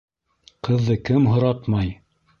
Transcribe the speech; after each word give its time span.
Ҡыҙҙы 0.67 0.97
кем 1.11 1.27
һоратмай? 1.33 1.97